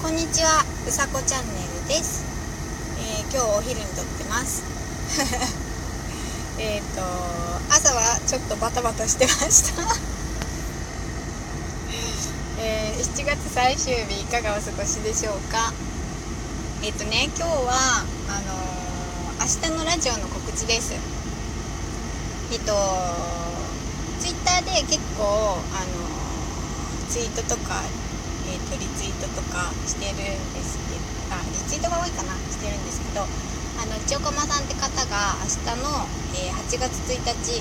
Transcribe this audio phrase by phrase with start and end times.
[0.00, 2.24] こんにちは、うさこチャンネルです。
[3.04, 4.62] えー今日お昼に撮ってます。
[6.58, 7.02] えっと、
[7.68, 9.82] 朝はちょっとバタバタしてました。
[12.64, 15.70] えー7月最終日いかがお過ごしでしょうか。
[16.82, 20.94] えっ、とね、今日はあのー明日のラジオの告知です。
[22.52, 22.72] えっ、と
[24.18, 27.82] ツイッターで結構あのーツイートとか
[28.72, 30.16] えー、とリツイートとかしてるん
[30.54, 31.00] ですけど
[31.34, 33.26] あリツイートが多いかなしてるんですけどあ
[33.86, 37.60] の千代駒さんって方が明日の、えー8月1日、え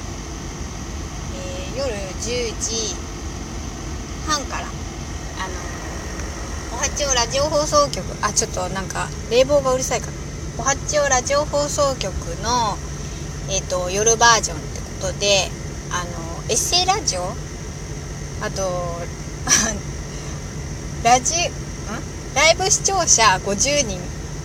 [1.73, 2.93] ー夜10時
[4.27, 4.73] 半からあの
[6.77, 10.13] おはちおラジオ放送局あちょっとなんか冷房がうるさいかな。
[10.57, 12.13] おはちおラジオ放送局
[12.43, 12.77] の、
[13.49, 15.49] えー、と夜バージョンってことで
[15.89, 16.09] あの
[16.49, 17.21] エッセイラジオ？
[18.41, 18.99] あと
[21.03, 21.39] ラジん？
[22.35, 24.01] ライブ視聴者50人っ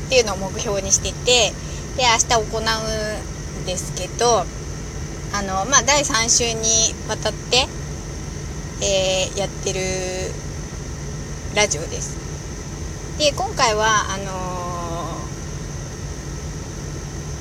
[0.09, 1.53] ていうのを目標にしてて
[1.97, 2.63] で明日行う
[3.63, 4.45] んですけど
[5.33, 7.67] あのまあ第3週にわたって、
[8.85, 9.81] えーやってる
[11.57, 12.17] ラジオです。
[13.19, 14.25] で今回はあの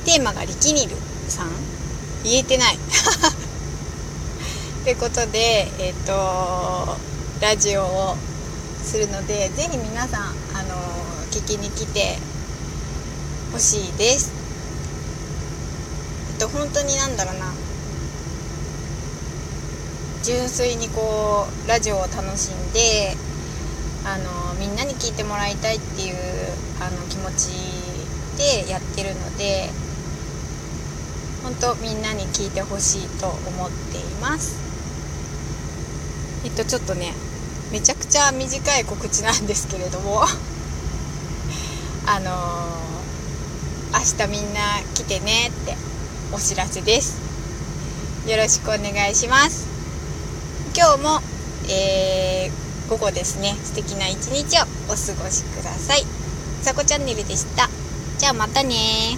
[0.01, 0.95] ーテーマがリキニル
[1.29, 1.49] さん？
[2.23, 2.75] 言えてない。
[4.81, 6.97] ってことでえっ、と
[7.41, 8.17] ラジオを
[8.83, 10.23] するのでぜひ皆さん、
[10.55, 10.75] あの
[11.31, 12.17] 聞きに来て
[13.51, 14.31] ほしいです。
[16.33, 17.53] えっと本当になんだろうな
[20.23, 23.15] 純粋にこうラジオを楽しんで、
[24.05, 26.15] あのみんなに聞いてもらいたいっていう
[26.79, 27.51] あの気持ち
[28.37, 29.69] でやってるので
[31.43, 34.55] 本当みんなに聞いてほしいと思っています。
[36.45, 37.13] えっとちょっとね
[37.73, 40.21] めちゃくちゃ短い告知なんですけれども
[42.05, 42.83] あのー
[43.93, 44.59] 明日みんな
[44.93, 45.75] 来てねって
[46.31, 47.13] お知らせです。
[48.27, 49.65] よろしくお願いします。
[50.75, 51.21] 今日も、
[51.67, 56.05] えー午後ですね素敵な一日をお過ごしください。
[56.61, 57.69] さこチャンネルでした。
[58.19, 59.17] じゃあまたね